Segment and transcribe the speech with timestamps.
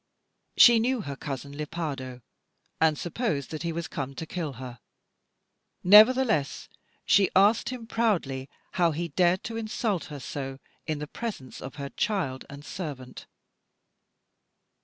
[0.57, 2.21] She knew her cousin Lepardo,
[2.79, 4.79] and supposed that he was come to kill her.
[5.83, 6.67] Nevertheless
[7.05, 11.75] she asked him proudly how he dared to insult her so, in the presence of
[11.75, 13.27] her child and servant.